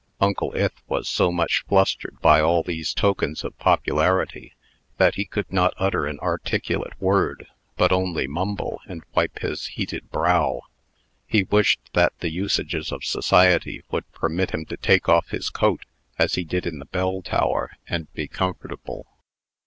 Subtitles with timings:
[0.19, 4.55] Uncle Ith was so much flustered by all these tokens of popularity,
[4.97, 7.45] that he could not utter an articulate word,
[7.77, 10.61] but only mumble, and wipe his heated brow.
[11.27, 15.85] He wished that the usages of society would permit him to take off his coat,
[16.17, 19.05] as he did in the bell tower, and be comfortable.